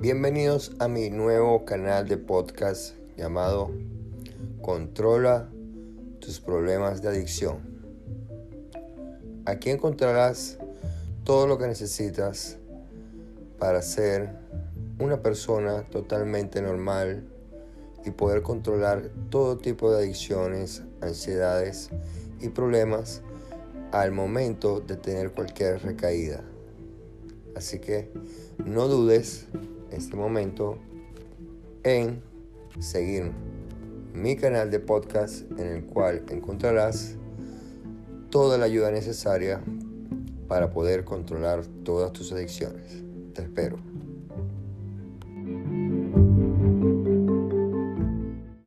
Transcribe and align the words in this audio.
Bienvenidos 0.00 0.72
a 0.78 0.88
mi 0.88 1.10
nuevo 1.10 1.66
canal 1.66 2.08
de 2.08 2.16
podcast 2.16 2.94
llamado 3.18 3.70
Controla 4.62 5.50
tus 6.20 6.40
problemas 6.40 7.02
de 7.02 7.08
adicción. 7.08 7.58
Aquí 9.44 9.68
encontrarás 9.68 10.56
todo 11.22 11.46
lo 11.46 11.58
que 11.58 11.66
necesitas 11.66 12.56
para 13.58 13.82
ser 13.82 14.30
una 14.98 15.20
persona 15.20 15.82
totalmente 15.90 16.62
normal 16.62 17.28
y 18.02 18.10
poder 18.10 18.40
controlar 18.40 19.10
todo 19.28 19.58
tipo 19.58 19.92
de 19.92 19.98
adicciones, 19.98 20.82
ansiedades 21.02 21.90
y 22.40 22.48
problemas 22.48 23.20
al 23.92 24.12
momento 24.12 24.80
de 24.80 24.96
tener 24.96 25.32
cualquier 25.32 25.82
recaída. 25.82 26.42
Así 27.54 27.80
que 27.80 28.10
no 28.64 28.88
dudes 28.88 29.46
este 29.92 30.16
momento 30.16 30.78
en 31.82 32.22
seguir 32.78 33.32
mi 34.14 34.36
canal 34.36 34.70
de 34.70 34.80
podcast 34.80 35.50
en 35.58 35.66
el 35.66 35.84
cual 35.84 36.24
encontrarás 36.30 37.16
toda 38.30 38.58
la 38.58 38.66
ayuda 38.66 38.90
necesaria 38.90 39.62
para 40.48 40.70
poder 40.70 41.04
controlar 41.04 41.64
todas 41.84 42.12
tus 42.12 42.32
adicciones. 42.32 43.02
Te 43.34 43.42
espero. 43.42 43.89